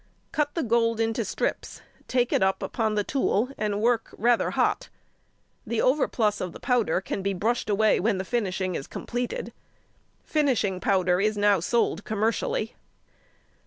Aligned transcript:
Cut 0.31 0.55
the 0.55 0.63
gold 0.63 0.99
into 0.99 1.23
strips, 1.23 1.83
take 2.07 2.33
it 2.33 2.41
up 2.41 2.63
upon 2.63 2.95
the 2.95 3.03
tool, 3.03 3.49
and 3.55 3.79
work 3.83 4.15
rather 4.17 4.49
hot. 4.49 4.89
The 5.63 5.79
overplus 5.79 6.41
of 6.41 6.53
the 6.53 6.59
powder 6.59 7.01
can 7.01 7.21
be 7.21 7.35
brushed 7.35 7.69
away 7.69 7.99
when 7.99 8.17
the 8.17 8.25
finishing 8.25 8.73
is 8.73 8.87
completed. 8.87 9.53
Finishing 10.23 10.79
powder 10.79 11.21
is 11.21 11.37
now 11.37 11.59
sold 11.59 12.03
commercially. 12.03 12.73